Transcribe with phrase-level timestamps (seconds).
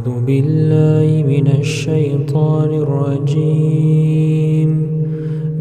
[0.00, 4.70] أعوذ بالله من الشيطان الرجيم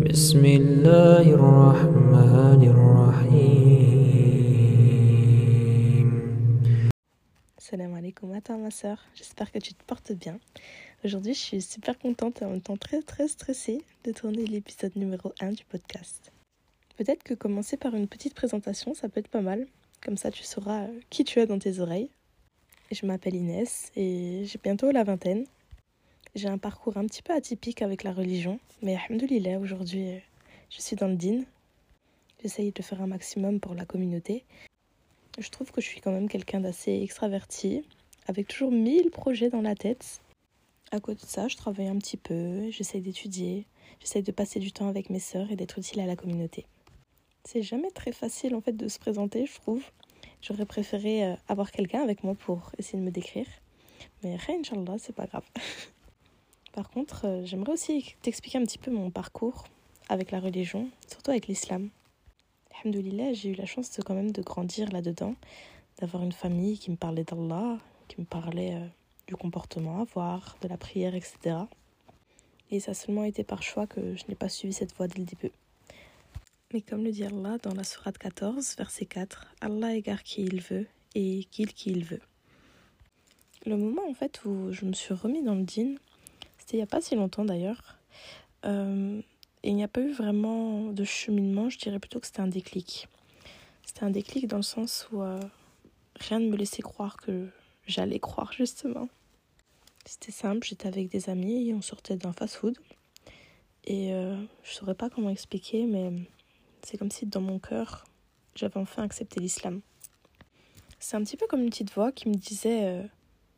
[0.07, 4.07] بسم الله الرحمن الرحيم
[7.59, 10.39] Salam alaikum, attends ma soeur, j'espère que tu te portes bien.
[11.03, 14.95] Aujourd'hui, je suis super contente et en même temps très très stressée de tourner l'épisode
[14.95, 16.31] numéro 1 du podcast.
[16.95, 19.67] Peut-être que commencer par une petite présentation, ça peut être pas mal.
[20.01, 22.09] Comme ça, tu sauras qui tu as dans tes oreilles.
[22.90, 25.46] Je m'appelle Inès et j'ai bientôt la vingtaine.
[26.34, 30.20] J'ai un parcours un petit peu atypique avec la religion, mais alhamdoulilah, aujourd'hui,
[30.70, 31.44] je suis dans le din.
[32.42, 34.44] J'essaye de faire un maximum pour la communauté.
[35.38, 37.84] Je trouve que je suis quand même quelqu'un d'assez extraverti,
[38.26, 40.20] avec toujours mille projets dans la tête.
[40.90, 43.66] À côté de ça, je travaille un petit peu, j'essaye d'étudier,
[44.00, 46.66] j'essaye de passer du temps avec mes sœurs et d'être utile à la communauté.
[47.44, 49.84] C'est jamais très facile en fait de se présenter, je trouve.
[50.42, 53.46] J'aurais préféré euh, avoir quelqu'un avec moi pour essayer de me décrire.
[54.22, 55.44] Mais rien, Inch'Allah, c'est pas grave.
[56.72, 59.64] Par contre, euh, j'aimerais aussi t'expliquer un petit peu mon parcours
[60.08, 61.90] avec la religion, surtout avec l'islam.
[62.82, 65.34] Alhamdoulilah, j'ai eu la chance de quand même de grandir là-dedans,
[65.98, 68.86] d'avoir une famille qui me parlait d'Allah, qui me parlait euh,
[69.26, 71.56] du comportement à avoir, de la prière, etc.
[72.70, 75.18] Et ça a seulement été par choix que je n'ai pas suivi cette voie dès
[75.18, 75.52] le début.
[76.72, 80.60] Mais comme le dit Allah dans la Sourate 14, verset 4, Allah égare qui il
[80.60, 82.20] veut et guide qui il veut.
[83.66, 85.96] Le moment en fait où je me suis remis dans le din,
[86.58, 87.96] c'était il n'y a pas si longtemps d'ailleurs.
[88.64, 89.20] Euh,
[89.64, 92.46] et il n'y a pas eu vraiment de cheminement, je dirais plutôt que c'était un
[92.46, 93.08] déclic.
[93.84, 95.40] C'était un déclic dans le sens où euh,
[96.14, 97.48] rien ne me laissait croire que
[97.88, 99.08] j'allais croire justement.
[100.06, 102.78] C'était simple, j'étais avec des amis et on sortait d'un fast-food.
[103.84, 106.12] Et euh, je saurais pas comment expliquer, mais
[106.84, 108.04] c'est comme si dans mon cœur,
[108.54, 109.80] j'avais enfin accepté l'islam.
[110.98, 113.02] C'est un petit peu comme une petite voix qui me disait euh,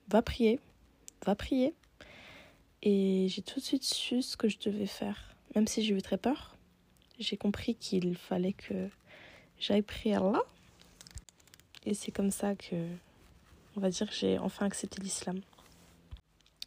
[0.09, 0.61] Va prier,
[1.25, 1.75] va prier.
[2.83, 5.35] Et j'ai tout de suite su ce que je devais faire.
[5.55, 6.57] Même si j'ai eu très peur,
[7.19, 8.89] j'ai compris qu'il fallait que
[9.59, 10.43] j'aille prier Allah.
[11.85, 12.77] Et c'est comme ça que,
[13.77, 15.41] on va dire, j'ai enfin accepté l'islam.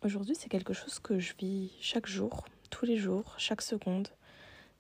[0.04, 4.10] Aujourd'hui, c'est quelque chose que je vis chaque jour, tous les jours, chaque seconde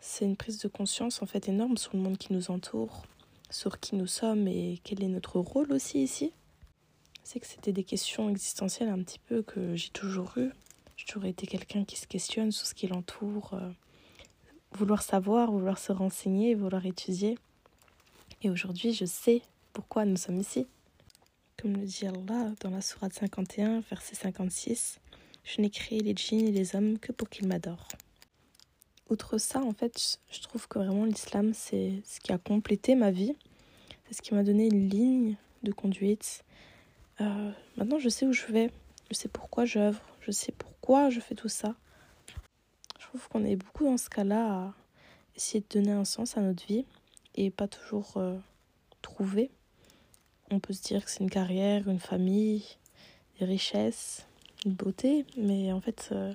[0.07, 3.05] c'est une prise de conscience en fait énorme sur le monde qui nous entoure,
[3.49, 6.31] sur qui nous sommes et quel est notre rôle aussi ici.
[7.23, 10.51] C'est que c'était des questions existentielles un petit peu que j'ai toujours eues.
[10.95, 13.71] J'ai toujours été quelqu'un qui se questionne sur ce qui l'entoure, euh,
[14.73, 17.37] vouloir savoir, vouloir se renseigner, vouloir étudier.
[18.43, 19.41] Et aujourd'hui, je sais
[19.73, 20.67] pourquoi nous sommes ici.
[21.59, 24.99] Comme le dit Allah dans la Sourate 51, verset 56,
[25.43, 27.87] Je n'ai créé les djinns et les hommes que pour qu'ils m'adorent.
[29.09, 33.11] Outre ça, en fait, je trouve que vraiment l'islam, c'est ce qui a complété ma
[33.11, 33.35] vie.
[34.07, 36.43] C'est ce qui m'a donné une ligne de conduite.
[37.21, 38.71] Euh, maintenant, je sais où je vais.
[39.11, 40.01] Je sais pourquoi j'œuvre.
[40.21, 41.75] Je sais pourquoi je fais tout ça.
[42.99, 44.73] Je trouve qu'on est beaucoup dans ce cas-là à
[45.35, 46.85] essayer de donner un sens à notre vie
[47.35, 48.35] et pas toujours euh,
[49.03, 49.51] trouver.
[50.49, 52.63] On peut se dire que c'est une carrière, une famille,
[53.39, 54.25] des richesses,
[54.65, 56.33] une beauté, mais en fait, euh,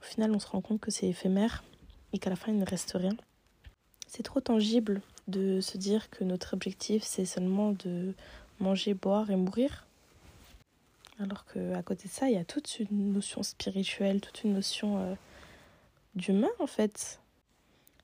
[0.00, 1.64] au final, on se rend compte que c'est éphémère
[2.12, 3.16] et qu'à la fin il ne reste rien.
[4.06, 8.14] C'est trop tangible de se dire que notre objectif c'est seulement de
[8.60, 9.86] manger, boire et mourir.
[11.20, 14.98] Alors qu'à côté de ça, il y a toute une notion spirituelle, toute une notion
[14.98, 15.14] euh,
[16.14, 17.20] d'humain en fait.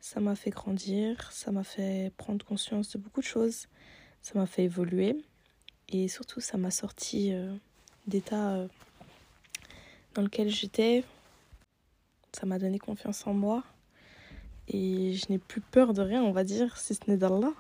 [0.00, 3.69] Ça m'a fait grandir, ça m'a fait prendre conscience de beaucoup de choses,
[4.21, 5.16] ça m'a fait évoluer
[5.88, 7.54] et surtout ça m'a sorti euh,
[8.06, 8.69] d'état euh,
[10.15, 11.04] dans lequel j'étais.
[12.32, 13.62] Ça m'a donné confiance en moi
[14.69, 17.52] et je n'ai plus peur de rien, on va dire, si ce n'est d'Allah.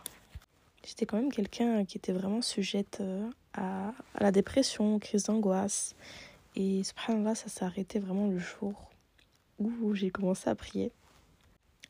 [0.86, 5.94] J'étais quand même quelqu'un qui était vraiment sujette euh, à, la dépression, aux crises d'angoisse.
[6.56, 8.90] Et subhanallah, ça s'est arrêté vraiment le jour
[9.58, 10.92] où j'ai commencé à prier.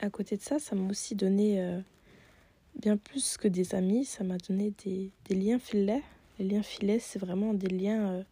[0.00, 1.80] À côté de ça, ça m'a aussi donné euh,
[2.80, 6.02] bien plus que des amis, ça m'a donné des, des, liens filets.
[6.38, 8.22] Les liens filets, c'est vraiment des liens euh,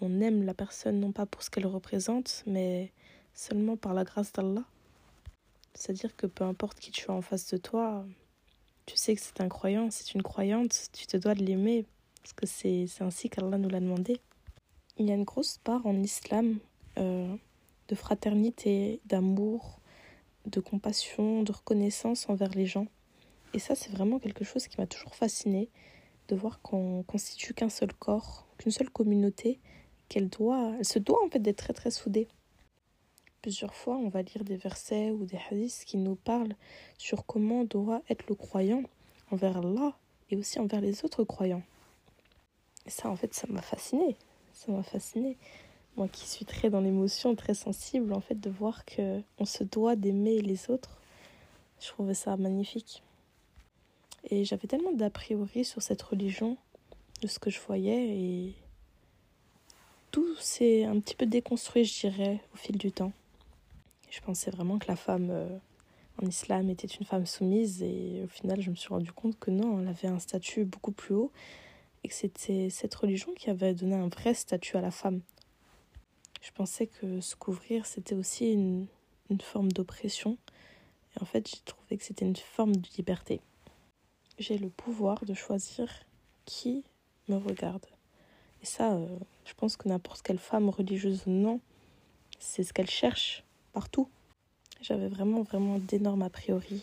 [0.00, 2.92] où on aime la personne non pas pour ce qu'elle représente, mais
[3.34, 4.64] seulement par la grâce d'Allah.
[5.78, 8.04] C'est-à-dire que peu importe qui tu as en face de toi,
[8.84, 11.86] tu sais que c'est un croyant, c'est une croyante, tu te dois de l'aimer,
[12.20, 14.20] parce que c'est ainsi qu'Allah nous l'a demandé.
[14.96, 16.58] Il y a une grosse part en islam
[16.98, 17.32] euh,
[17.86, 19.80] de fraternité, d'amour,
[20.46, 22.88] de compassion, de reconnaissance envers les gens.
[23.54, 25.70] Et ça, c'est vraiment quelque chose qui m'a toujours fasciné
[26.26, 29.60] de voir qu'on constitue qu'un seul corps, qu'une seule communauté,
[30.08, 32.26] qu'elle doit, elle se doit en fait d'être très très soudée.
[33.42, 36.54] Plusieurs fois, on va lire des versets ou des hadiths qui nous parlent
[36.98, 38.82] sur comment doit être le croyant
[39.30, 39.96] envers Allah
[40.30, 41.62] et aussi envers les autres croyants.
[42.86, 44.16] Et ça, en fait, ça m'a fasciné.
[44.52, 45.36] Ça m'a fasciné
[45.98, 49.64] moi qui suis très dans l'émotion, très sensible, en fait, de voir que on se
[49.64, 50.96] doit d'aimer les autres,
[51.80, 53.02] je trouvais ça magnifique.
[54.30, 56.56] Et j'avais tellement d'a priori sur cette religion,
[57.20, 58.54] de ce que je voyais, et
[60.12, 63.12] tout s'est un petit peu déconstruit, je dirais, au fil du temps.
[64.10, 65.58] Je pensais vraiment que la femme euh,
[66.22, 69.50] en islam était une femme soumise, et au final, je me suis rendu compte que
[69.50, 71.32] non, elle avait un statut beaucoup plus haut,
[72.04, 75.20] et que c'était cette religion qui avait donné un vrai statut à la femme.
[76.40, 78.86] Je pensais que se couvrir, c'était aussi une,
[79.42, 80.38] forme d'oppression.
[81.14, 83.40] Et en fait, j'ai trouvé que c'était une forme de liberté.
[84.38, 85.88] J'ai le pouvoir de choisir
[86.46, 86.84] qui
[87.28, 87.84] me regarde.
[88.62, 89.06] Et ça, euh,
[89.44, 91.60] je pense que n'importe quelle femme, religieuse ou non,
[92.38, 93.44] c'est ce qu'elle cherche
[93.78, 94.08] partout.
[94.82, 96.82] J'avais vraiment, vraiment d'énormes a priori.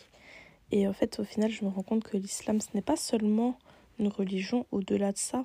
[0.72, 3.58] Et en fait, au final, je me rends compte que l'islam, ce n'est pas seulement
[3.98, 5.44] une religion au-delà de ça.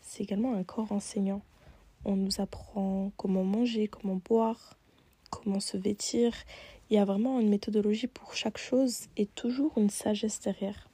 [0.00, 1.40] C'est également un corps enseignant.
[2.04, 4.76] On nous apprend comment manger, comment boire,
[5.30, 6.32] comment se vêtir.
[6.90, 10.88] Il y a vraiment une méthodologie pour chaque chose et toujours une sagesse derrière.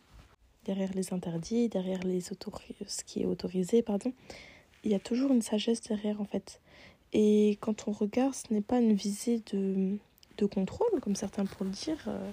[0.67, 4.13] Derrière les interdits, derrière les ce qui est autorisé, pardon.
[4.85, 6.61] Il y a toujours une sagesse derrière en fait.
[7.13, 9.97] Et quand on regarde, ce n'est pas une visée de,
[10.39, 12.05] de contrôle, comme certains pourraient le dire.
[12.09, 12.31] Euh,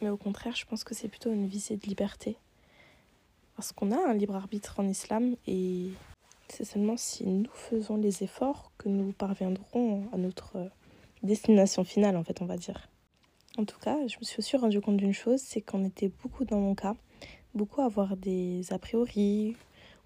[0.00, 2.36] mais au contraire, je pense que c'est plutôt une visée de liberté.
[3.56, 5.90] Parce qu'on a un libre arbitre en islam et
[6.48, 10.68] c'est seulement si nous faisons les efforts que nous parviendrons à notre euh,
[11.22, 12.88] destination finale, en fait, on va dire.
[13.58, 16.44] En tout cas, je me suis aussi rendu compte d'une chose, c'est qu'on était beaucoup
[16.44, 16.96] dans mon cas,
[17.54, 19.56] beaucoup à avoir des a priori,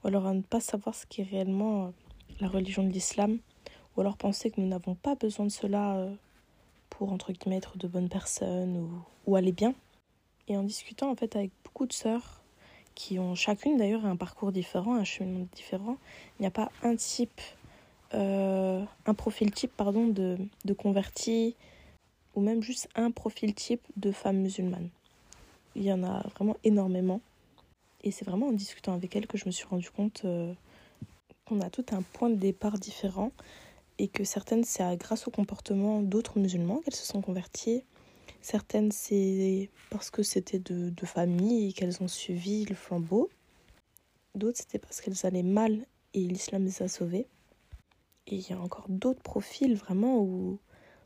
[0.02, 1.88] ou alors à ne pas savoir ce qu'est réellement euh,
[2.41, 3.38] la religion de l'islam,
[3.96, 6.12] ou alors penser que nous n'avons pas besoin de cela euh,
[6.91, 8.88] pour, entre guillemets, être de bonnes personnes
[9.26, 9.75] ou, aller bien.
[10.49, 12.43] Et en discutant, en fait, avec beaucoup de sœurs,
[12.94, 15.96] qui ont chacune d'ailleurs un parcours différent, un chemin différent.
[16.38, 17.41] Il n'y a pas un type,
[18.14, 21.56] euh, un profil type pardon, de, de converti
[22.35, 24.88] ou même juste un profil type de femme musulmane.
[25.75, 27.20] Il y en a vraiment énormément.
[28.02, 30.52] Et c'est vraiment en discutant avec elles que je me suis rendu compte euh,
[31.46, 33.32] qu'on a tout un point de départ différent
[33.99, 37.85] et que certaines, c'est grâce au comportement d'autres musulmans qu'elles se sont converties
[38.44, 43.31] Certaines, c'est parce que c'était de, de famille et qu'elles ont suivi le flambeau.
[44.35, 45.79] D'autres, c'était parce qu'elles allaient mal
[46.12, 47.26] et l'islam les a sauvées.
[48.26, 50.58] Et il y a encore d'autres profils vraiment où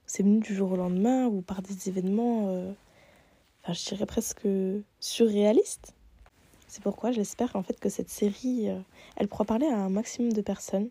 [0.04, 2.72] c'est venu du jour au lendemain ou par des événements, euh,
[3.62, 4.48] enfin, je dirais presque
[4.98, 5.94] surréalistes.
[6.66, 8.80] C'est pourquoi j'espère en fait que cette série, euh,
[9.14, 10.90] elle pourra parler à un maximum de personnes,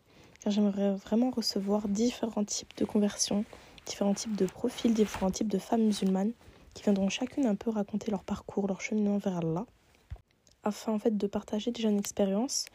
[0.50, 3.46] j'aimerais vraiment recevoir différents types de conversions,
[3.86, 6.34] différents types de profils, différents types de femmes musulmanes
[6.74, 9.66] qui viendront chacune un peu raconter leur parcours, leur cheminement vers Allah,
[10.64, 12.66] afin en fait de partager déjà une expérience,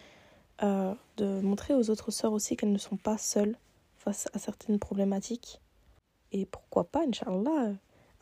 [0.62, 3.56] euh, de montrer aux autres sœurs aussi qu'elles ne sont pas seules
[3.96, 5.60] face à certaines problématiques,
[6.32, 7.72] et pourquoi pas, Inch'Allah,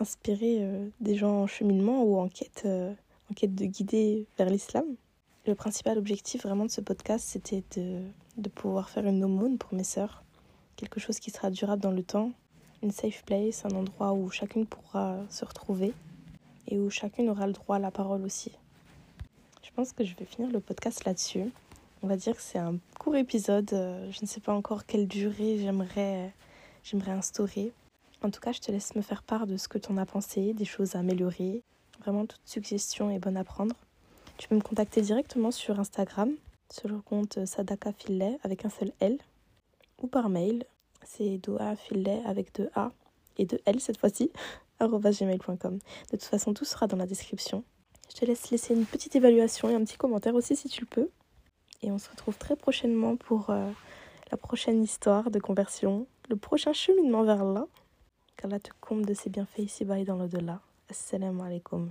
[0.00, 2.92] inspirer euh, des gens en cheminement ou en quête, euh,
[3.30, 4.84] en quête de guider vers l'islam.
[5.46, 8.02] Le principal objectif vraiment de ce podcast, c'était de,
[8.40, 10.22] de pouvoir faire une aumône pour mes sœurs,
[10.76, 12.32] quelque chose qui sera durable dans le temps,
[12.82, 15.92] une safe place, un endroit où chacune pourra se retrouver
[16.68, 18.52] et où chacune aura le droit à la parole aussi.
[19.62, 21.44] Je pense que je vais finir le podcast là-dessus.
[22.02, 23.72] On va dire que c'est un court épisode.
[23.72, 26.32] Euh, je ne sais pas encore quelle durée j'aimerais,
[26.82, 27.72] j'aimerais instaurer.
[28.22, 30.06] En tout cas, je te laisse me faire part de ce que tu en as
[30.06, 31.62] pensé, des choses à améliorer.
[32.00, 33.74] Vraiment, toute suggestion est bonne à prendre.
[34.38, 36.32] Tu peux me contacter directement sur Instagram,
[36.72, 39.18] sur le compte Sadaka Fillet avec un seul L,
[40.02, 40.64] ou par mail
[41.04, 42.92] c'est doa filet avec deux A
[43.38, 44.30] et deux L cette fois-ci,
[44.80, 45.78] gmail.com.
[45.78, 47.64] De toute façon, tout sera dans la description.
[48.08, 50.86] Je te laisse laisser une petite évaluation et un petit commentaire aussi si tu le
[50.86, 51.10] peux.
[51.82, 53.70] Et on se retrouve très prochainement pour euh,
[54.30, 57.66] la prochaine histoire de conversion, le prochain cheminement vers Allah.
[58.36, 60.60] Qu'Allah te comble de ses bienfaits ici-bas et dans l'au-delà.
[60.90, 61.90] Assalamu alaikum.